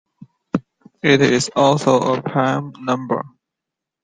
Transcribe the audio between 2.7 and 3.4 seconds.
number.